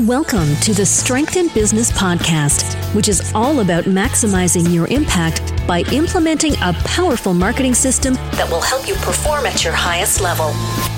[0.00, 5.82] Welcome to the Strength in Business podcast, which is all about maximizing your impact by
[5.92, 10.46] implementing a powerful marketing system that will help you perform at your highest level.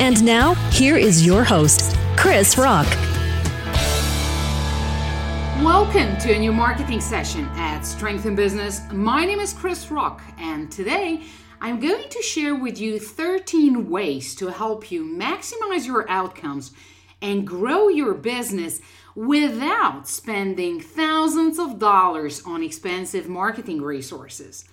[0.00, 2.86] And now, here is your host, Krisz Rokk.
[5.62, 8.80] Welcome to a new marketing session at Strength in Business.
[8.90, 11.22] My name is Krisz Rokk, and today
[11.60, 16.72] I'm going to share with you 13 ways to help you maximize your outcomes
[17.20, 18.80] and grow your business
[19.14, 24.64] without spending thousands of dollars on expensive marketing resources.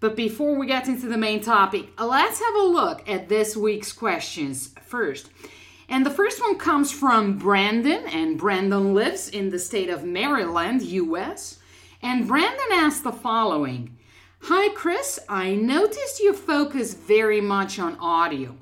[0.00, 3.92] But before we get into the main topic, let's have a look at this week's
[3.92, 5.28] questions first.
[5.88, 10.82] And the first one comes from Brandon, and Brandon lives in the state of Maryland,
[10.82, 11.58] US.
[12.00, 13.96] And Brandon asked the following
[14.42, 18.54] Hi, Krisz, I noticed you focus very much on audio.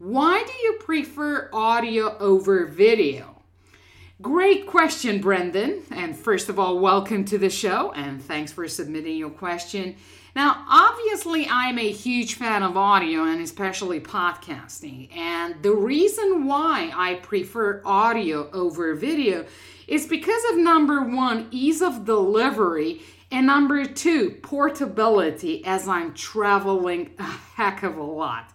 [0.00, 3.42] Why do you prefer audio over video?
[4.22, 5.82] Great question, Brendan.
[5.90, 9.96] And first of all, welcome to the show and thanks for submitting your question.
[10.34, 15.14] Now, obviously, I'm a huge fan of audio and especially podcasting.
[15.14, 19.44] And the reason why I prefer audio over video
[19.86, 27.10] is because of number one, ease of delivery, and number two, portability as I'm traveling
[27.18, 28.50] a heck of a lot.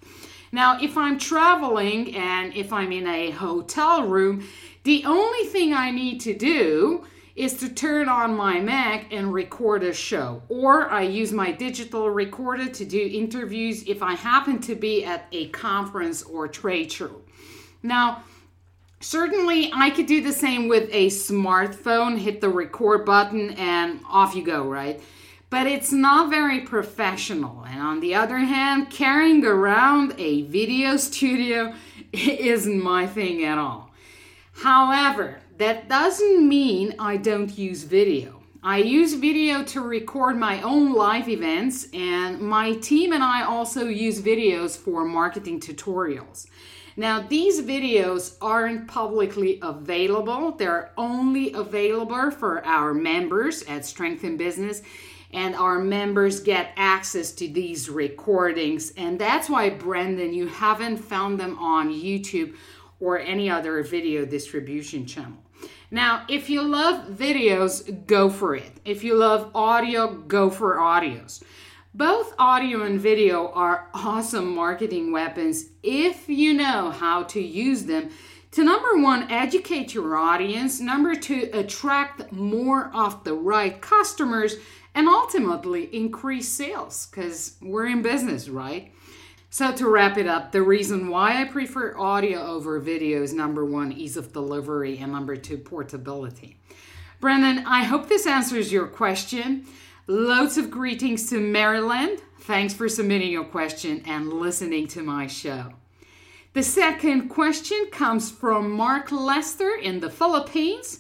[0.55, 4.47] Now, if I'm traveling and if I'm in a hotel room,
[4.83, 9.83] the only thing I need to do is to turn on my Mac and record
[9.83, 10.43] a show.
[10.47, 15.27] Or I use my digital recorder to do interviews if I happen to be at
[15.33, 17.19] a conference or trade show.
[17.83, 18.23] Now,
[19.01, 24.33] certainly I could do the same with a smartphone, hit the record button, and off
[24.33, 25.03] you go, right?
[25.55, 27.63] But it's not very professional.
[27.63, 31.73] And on the other hand, carrying around a video studio
[32.11, 33.89] isn't my thing at all.
[34.51, 38.41] However, that doesn't mean I don't use video.
[38.63, 43.85] I use video to record my own live events, and my team and I also
[43.85, 46.47] use videos for marketing tutorials.
[46.97, 54.35] Now, these videos aren't publicly available, they're only available for our members at Strength in
[54.35, 54.81] Business
[55.35, 58.91] and our members get access to these recordings.
[58.95, 62.55] And that's why, Brendan, you haven't found them on YouTube
[63.01, 65.37] or any other video distribution channel.
[65.91, 68.79] Now, if you love videos, go for it.
[68.85, 71.43] If you love audio, go for audios.
[71.93, 78.09] Both audio and video are awesome marketing weapons if you know how to use them
[78.55, 84.55] to number one, educate your audience, number two, attract more of the right customers,
[84.95, 88.91] and ultimately increase sales because we're in business, right?
[89.49, 93.63] So, to wrap it up, the reason why I prefer audio over video is number
[93.63, 96.57] one, ease of delivery, and number two, portability.
[97.19, 99.65] Brendan, I hope this answers your question.
[100.07, 102.19] Loads of greetings to Maryland.
[102.41, 105.73] Thanks for submitting your question and listening to my show.
[106.53, 110.99] The second question comes from Mark Lester in the Philippines.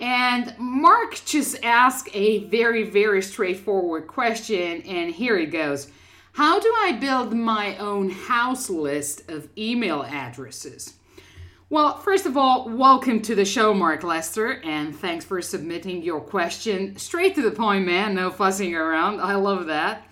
[0.00, 5.92] And Mark just asked a very, very straightforward question, and here it goes
[6.32, 10.94] How do I build my own house list of email addresses?
[11.68, 16.20] Well, first of all, welcome to the show, Mark Lester, and thanks for submitting your
[16.20, 16.96] question.
[16.96, 19.20] Straight to the point, man, no fussing around.
[19.20, 20.08] I love that.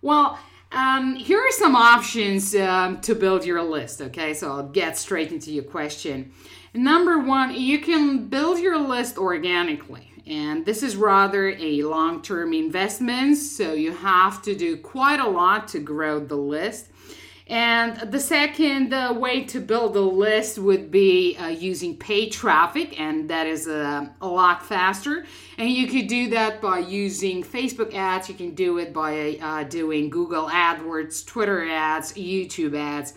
[0.00, 0.38] Well,
[0.72, 4.34] um, here are some options um, to build your list, okay?
[4.34, 6.32] So I'll get straight into your question.
[6.76, 10.10] Number one, you can build your list organically.
[10.26, 15.28] And this is rather a long term investment, so you have to do quite a
[15.28, 16.88] lot to grow the list.
[17.46, 23.00] And the second uh, way to build a list would be uh, using paid traffic,
[23.00, 25.24] and that is uh, a lot faster.
[25.56, 29.62] And you could do that by using Facebook ads, you can do it by uh,
[29.62, 33.14] doing Google AdWords, Twitter ads, YouTube ads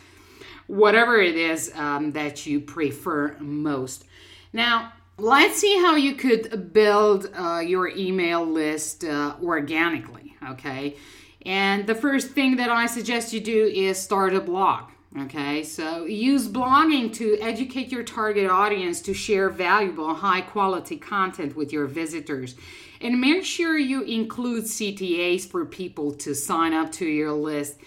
[0.70, 4.06] whatever it is um, that you prefer most.
[4.54, 10.96] Now, let's see how you could build uh, your email list uh, organically, okay?
[11.44, 14.92] And the first thing that I suggest you do is start a blog.
[15.22, 21.56] Okay, so use blogging to educate your target audience to share valuable, high quality content
[21.56, 22.54] with your visitors.
[23.02, 27.80] And make sure you include CTAs for people to sign up to your list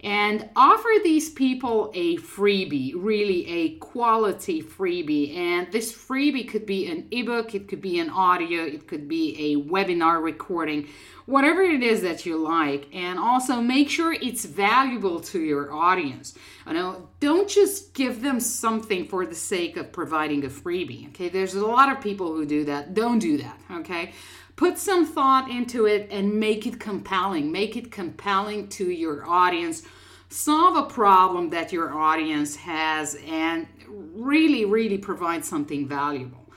[0.00, 5.36] and offer these people a freebie, really a quality freebie.
[5.36, 9.54] And this freebie could be an ebook, it could be an audio, it could be
[9.54, 10.88] a webinar recording,
[11.26, 12.86] whatever it is that you like.
[12.94, 16.34] And also make sure it's valuable to your audience.
[16.64, 21.08] You know, don't just give them something for the sake of providing a freebie.
[21.08, 22.94] Okay, there's a lot of people who do that.
[22.94, 23.58] Don't do that.
[23.72, 24.12] Okay
[24.58, 27.52] put some thought into it and make it compelling.
[27.52, 29.84] Make it compelling to your audience.
[30.30, 36.47] Solve a problem that your audience has and really, really provide something valuable.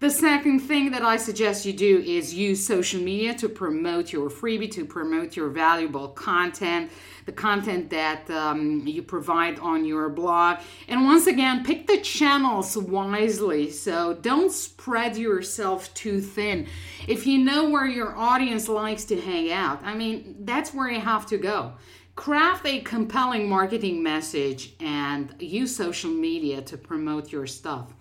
[0.00, 4.30] The second thing that I suggest you do is use social media to promote your
[4.30, 6.92] freebie, to promote your valuable content,
[7.26, 10.58] the content that um, you provide on your blog.
[10.86, 13.72] And once again, pick the channels wisely.
[13.72, 16.68] So don't spread yourself too thin.
[17.08, 21.00] If you know where your audience likes to hang out, I mean, that's where you
[21.00, 21.72] have to go.
[22.14, 27.94] Craft a compelling marketing message and use social media to promote your stuff.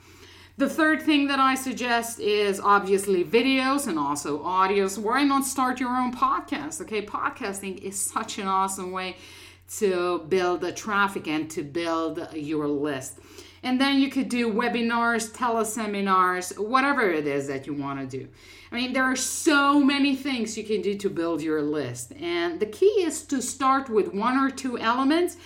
[0.59, 4.97] The third thing that I suggest is obviously videos and also audios.
[4.97, 6.81] Why not start your own podcast?
[6.81, 9.17] Okay, podcasting is such an awesome way
[9.77, 13.19] to build the traffic and to build your list.
[13.61, 18.27] And then you could do webinars, teleseminars, whatever it is that you want to do.
[18.71, 22.13] I mean, there are so many things you can do to build your list.
[22.13, 25.37] And the key is to start with one or two elements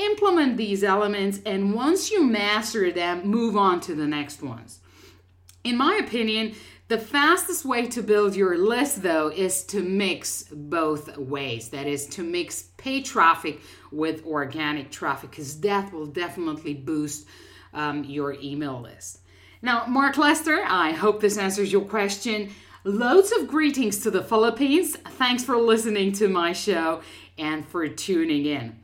[0.00, 4.80] implement these elements, and once you master them, move on to the next ones.
[5.62, 6.54] In my opinion,
[6.88, 11.68] the fastest way to build your list, though, is to mix both ways.
[11.68, 13.60] That is, to mix paid traffic
[13.92, 17.28] with organic traffic, because that will definitely boost
[17.72, 19.20] um, your email list.
[19.62, 22.50] Now, Mark Lester, I hope this answers your question.
[22.82, 24.96] Loads of greetings to the Philippines.
[24.96, 27.02] Thanks for listening to my show
[27.36, 28.80] and for tuning in.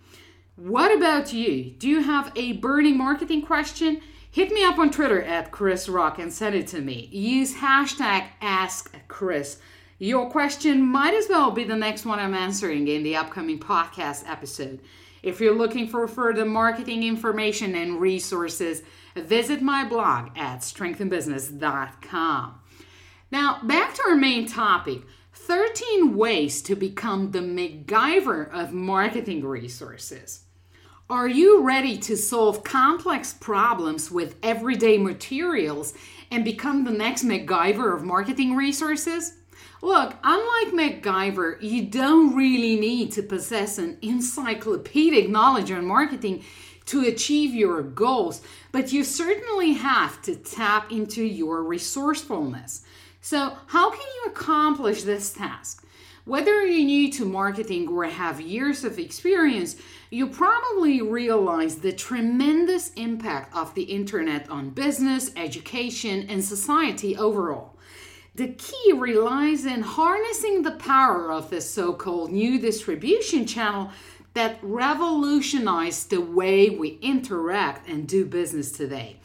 [0.56, 1.74] What about you?
[1.78, 4.00] Do you have a burning marketing question?
[4.30, 7.10] Hit me up on Twitter at Krisz Rokk and send it to me.
[7.12, 9.58] Use hashtag AskChris.
[9.98, 14.26] Your question might as well be the next one I'm answering in the upcoming podcast
[14.26, 14.80] episode.
[15.22, 18.82] If you're looking for further marketing information and resources,
[19.14, 22.54] visit my blog at strengthinbusiness.com.
[23.30, 25.02] Now, back to our main topic
[25.34, 30.45] 13 ways to become the MacGyver of marketing resources.
[31.08, 35.94] Are you ready to solve complex problems with everyday materials
[36.32, 39.34] and become the next MacGyver of marketing resources?
[39.82, 46.42] Look, unlike MacGyver, you don't really need to possess an encyclopedic knowledge on marketing
[46.86, 48.42] to achieve your goals,
[48.72, 52.84] but you certainly have to tap into your resourcefulness.
[53.20, 55.85] So, how can you accomplish this task?
[56.26, 59.76] Whether you're new to marketing or have years of experience,
[60.10, 67.76] you probably realize the tremendous impact of the internet on business, education, and society overall.
[68.34, 73.92] The key relies in harnessing the power of this so called new distribution channel
[74.34, 79.20] that revolutionized the way we interact and do business today.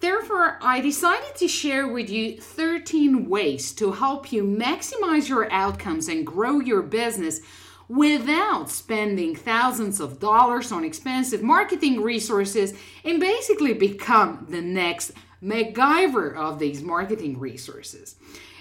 [0.00, 6.08] Therefore, I decided to share with you 13 ways to help you maximize your outcomes
[6.08, 7.40] and grow your business
[7.88, 15.12] without spending thousands of dollars on expensive marketing resources and basically become the next
[15.42, 18.16] MacGyver of these marketing resources.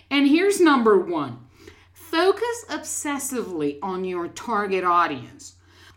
[0.09, 1.39] And here's number one
[1.91, 5.55] focus obsessively on your target audience.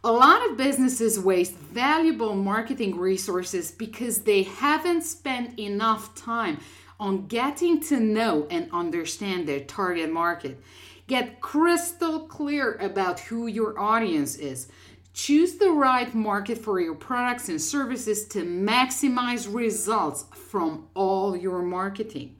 [0.09, 6.61] A lot of businesses waste valuable marketing resources because they haven't spent enough time
[6.99, 10.63] on getting to know and understand their target market.
[11.09, 14.69] Get crystal clear about who your audience is.
[15.13, 21.61] Choose the right market for your products and services to maximize results from all your
[21.61, 22.35] marketing.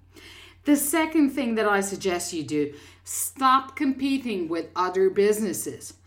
[0.65, 2.73] The second thing that I suggest you do
[3.05, 5.98] stop competing with other businesses.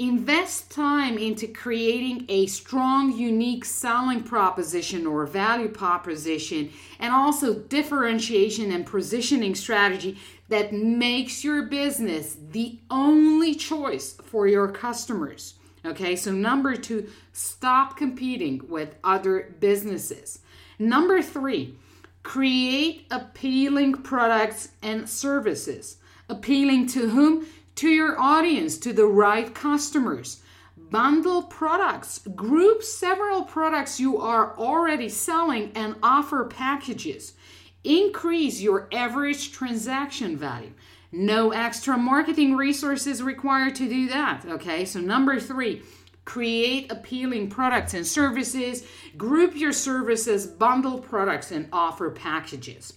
[0.00, 8.72] Invest time into creating a strong, unique selling proposition or value proposition, and also differentiation
[8.72, 15.54] and positioning strategy that makes your business the only choice for your customers.
[15.84, 20.40] Okay, so number two, stop competing with other businesses.
[20.76, 21.76] Number three,
[22.24, 25.98] create appealing products and services.
[26.28, 27.46] Appealing to whom?
[27.76, 30.42] To your audience, to the right customers.
[30.76, 37.34] Bundle products, group several products you are already selling and offer packages.
[37.82, 40.72] Increase your average transaction value.
[41.10, 44.44] No extra marketing resources required to do that.
[44.46, 45.82] Okay, so number three,
[46.24, 48.86] Create appealing products and services.
[49.16, 52.94] Group your services, bundle products, and offer packages.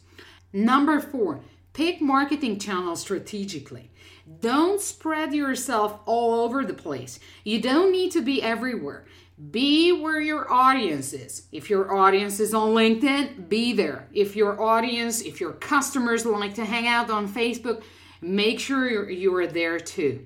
[0.53, 1.41] Number four,
[1.77, 3.91] pick marketing channels strategically.
[4.39, 7.19] Don't spread yourself all over the place.
[7.43, 9.05] You don't need to be everywhere.
[9.51, 11.45] Be where your audience is.
[11.51, 14.07] If your audience is on LinkedIn, be there.
[14.11, 17.83] If your audience, if your customers like to hang out on Facebook,
[18.21, 20.25] make sure you're, you're there too.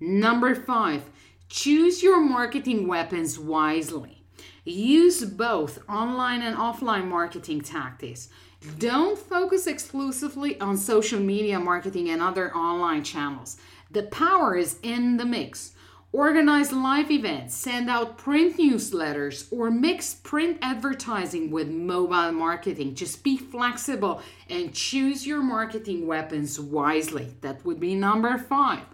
[0.00, 1.04] Number five,
[1.48, 4.24] choose your marketing weapons wisely.
[4.64, 8.30] Use both online and offline marketing tactics.
[8.78, 13.56] Don't focus exclusively on social media marketing and other online channels.
[13.90, 15.72] The power is in the mix.
[16.12, 22.94] Organize live events, send out print newsletters, or mix print advertising with mobile marketing.
[22.94, 27.34] Just be flexible and choose your marketing weapons wisely.
[27.42, 28.84] That would be number five.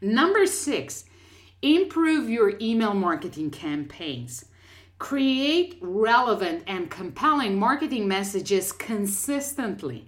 [0.00, 1.04] Number six,
[1.60, 4.46] improve your email marketing campaigns.
[5.02, 10.06] Create relevant and compelling marketing messages consistently.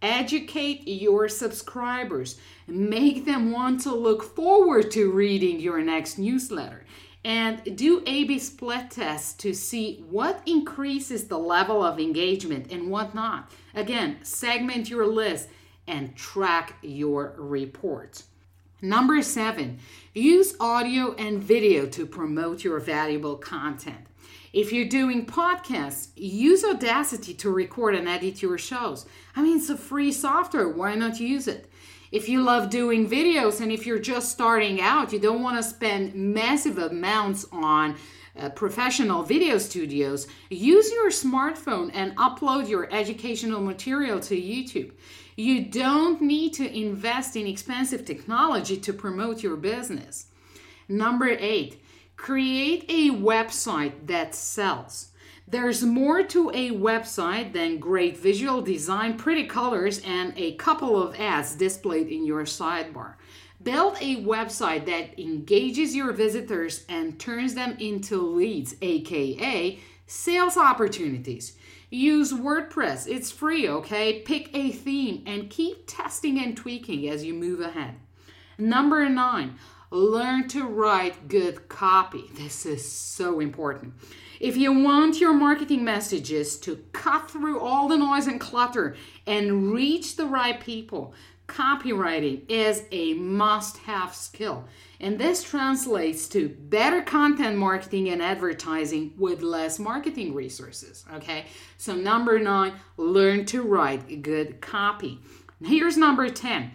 [0.00, 2.38] Educate your subscribers.
[2.68, 6.84] Make them want to look forward to reading your next newsletter.
[7.24, 12.88] And do A B split tests to see what increases the level of engagement and
[12.88, 13.50] what not.
[13.74, 15.48] Again, segment your list
[15.88, 18.26] and track your reports.
[18.80, 19.80] Number seven,
[20.14, 24.06] use audio and video to promote your valuable content.
[24.56, 29.04] If you're doing podcasts, use Audacity to record and edit your shows.
[29.36, 30.66] I mean, it's a free software.
[30.66, 31.70] Why not use it?
[32.10, 35.62] If you love doing videos and if you're just starting out, you don't want to
[35.62, 37.96] spend massive amounts on
[38.34, 44.92] uh, professional video studios, use your smartphone and upload your educational material to YouTube.
[45.36, 50.28] You don't need to invest in expensive technology to promote your business.
[50.88, 51.82] Number eight,
[52.16, 55.12] Create a website that sells.
[55.48, 61.14] There's more to a website than great visual design, pretty colors, and a couple of
[61.20, 63.14] ads displayed in your sidebar.
[63.62, 71.56] Build a website that engages your visitors and turns them into leads, aka sales opportunities.
[71.90, 74.20] Use WordPress, it's free, okay?
[74.22, 77.94] Pick a theme and keep testing and tweaking as you move ahead.
[78.58, 79.56] Number nine,
[79.90, 82.24] Learn to write good copy.
[82.34, 83.94] This is so important.
[84.40, 89.72] If you want your marketing messages to cut through all the noise and clutter and
[89.72, 91.14] reach the right people,
[91.46, 94.64] copywriting is a must have skill.
[95.00, 101.04] And this translates to better content marketing and advertising with less marketing resources.
[101.14, 101.46] Okay,
[101.78, 105.20] so number nine, learn to write good copy.
[105.64, 106.72] Here's number 10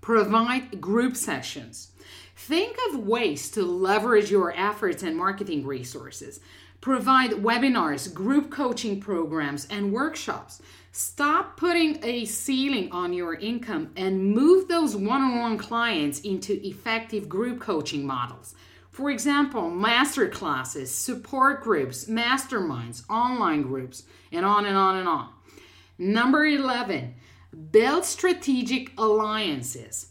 [0.00, 1.92] provide group sessions.
[2.46, 6.40] Think of ways to leverage your efforts and marketing resources.
[6.80, 10.62] Provide webinars, group coaching programs, and workshops.
[10.90, 16.66] Stop putting a ceiling on your income and move those one on one clients into
[16.66, 18.54] effective group coaching models.
[18.88, 25.28] For example, master classes, support groups, masterminds, online groups, and on and on and on.
[25.98, 27.14] Number 11,
[27.70, 30.09] build strategic alliances.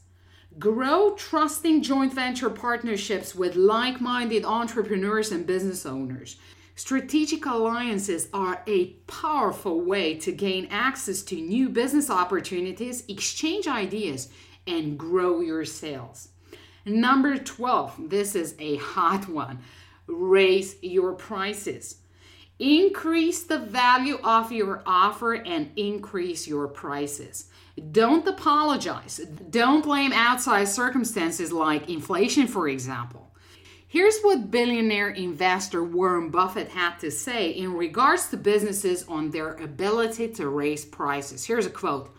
[0.58, 6.38] Grow trusting joint venture partnerships with like minded entrepreneurs and business owners.
[6.76, 14.30] Strategic alliances are a powerful way to gain access to new business opportunities, exchange ideas,
[14.66, 16.30] and grow your sales.
[16.86, 19.60] Number 12, this is a hot one
[20.08, 21.98] raise your prices.
[22.60, 27.46] Increase the value of your offer and increase your prices.
[27.92, 29.22] Don't apologize.
[29.50, 33.32] Don't blame outside circumstances like inflation, for example.
[33.88, 39.54] Here's what billionaire investor Warren Buffett had to say in regards to businesses on their
[39.54, 41.46] ability to raise prices.
[41.46, 42.14] Here's a quote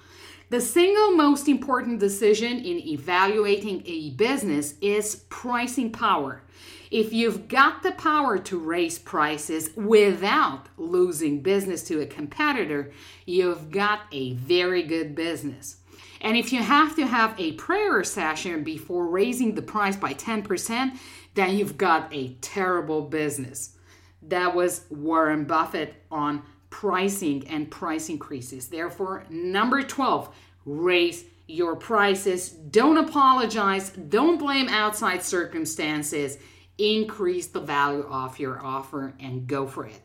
[0.49, 6.43] The single most important decision in evaluating a business is pricing power.
[6.91, 12.91] If you've got the power to raise prices without losing business to a competitor,
[13.25, 15.77] you've got a very good business.
[16.21, 20.99] And if you have to have a prayer session before raising the price by 10%,
[21.35, 23.77] then you've got a terrible business.
[24.23, 28.67] That was Warren Buffett on pricing and price increases.
[28.67, 30.35] Therefore, number 12,
[30.67, 32.51] raise your prices.
[32.51, 33.91] Don't apologize.
[33.91, 36.39] Don't blame outside circumstances
[36.81, 40.01] increase the value of your offer and go for it.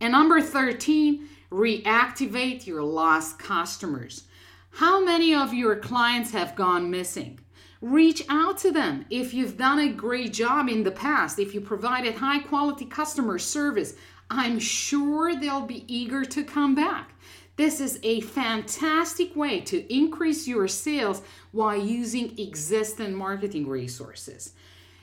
[0.00, 4.24] And number 13, reactivate your lost customers.
[4.72, 7.40] How many of your clients have gone missing?
[7.80, 9.06] Reach out to them.
[9.10, 13.38] If you've done a great job in the past, if you provided high quality customer
[13.38, 13.94] service,
[14.28, 17.12] I'm sure they'll be eager to come back.
[17.56, 24.52] This is a fantastic way to increase your sales while using existing marketing resources.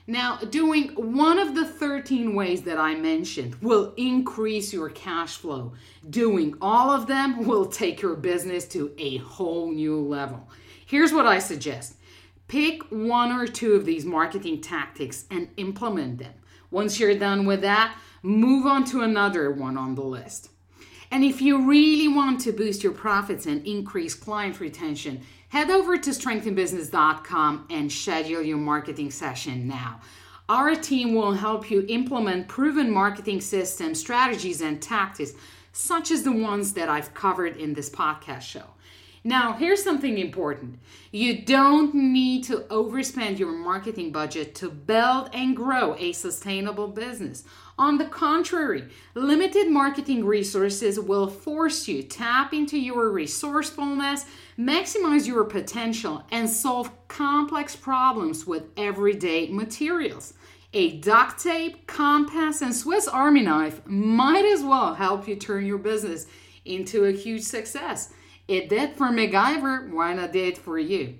[0.06, 5.72] Now, doing one of the 13 ways that I mentioned will increase your cash flow.
[6.10, 10.48] Doing all of them will take your business to a whole new level.
[10.84, 11.96] Here's what I suggest
[12.46, 16.34] pick one or two of these marketing tactics and implement them.
[16.70, 20.50] Once you're done with that, move on to another one on the list.
[21.10, 25.22] And if you really want to boost your profits and increase client retention,
[25.54, 30.00] head over to strengthinbusiness.com and schedule your marketing session now.
[30.48, 35.34] Our team will help you implement proven marketing systems, strategies, and tactics,
[35.70, 38.64] such as the ones that I've covered in this podcast show.
[39.22, 40.80] Now, here's something important.
[41.12, 47.44] You don't need to overspend your marketing budget to build and grow a sustainable business.
[47.76, 54.26] On the contrary, limited marketing resources will force you tap into your resourcefulness,
[54.56, 60.34] maximize your potential, and solve complex problems with everyday materials.
[60.72, 65.78] A duct tape, compass, and Swiss Army knife might as well help you turn your
[65.78, 66.26] business
[66.64, 68.12] into a huge success.
[68.46, 71.14] It did for MacGyver, why not did it for you?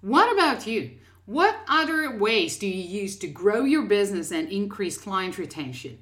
[0.00, 0.92] What about you?
[1.28, 5.98] What other ways do you use to grow your business and increase client retention?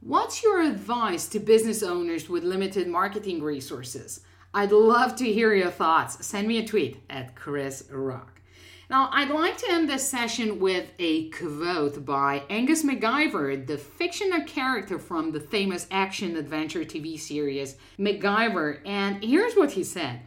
[0.00, 4.22] What's your advice to business owners with limited marketing resources?
[4.54, 6.24] I'd love to hear your thoughts.
[6.24, 8.40] Send me a tweet at Krisz Rokk.
[8.88, 14.44] Now, I'd like to end this session with a quote by Angus MacGyver, the fictional
[14.44, 18.80] character from the famous action adventure TV series MacGyver.
[18.86, 20.22] And here's what he said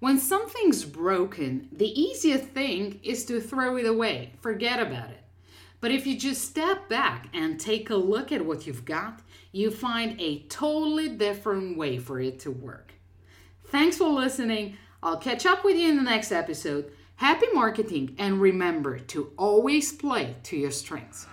[0.00, 5.24] When something's broken, the easiest thing is to throw it away, forget about it.
[5.80, 9.72] But if you just step back and take a look at what you've got, you
[9.72, 12.92] find a totally different way for it to work.
[13.66, 14.76] Thanks for listening.
[15.02, 16.92] I'll catch up with you in the next episode.
[17.16, 21.26] Happy marketing and remember to always play to your strengths.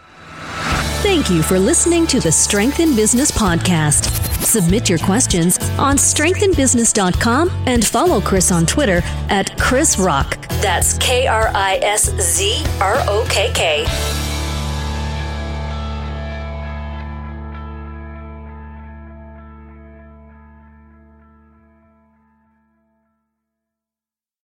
[1.04, 4.35] Thank you for listening to the Strength in Business podcast.
[4.46, 10.40] Submit your questions on strengthinbusiness.com and follow Krisz on Twitter at Krisz Rokk.
[10.62, 14.15] That's K R I S Z R O K K.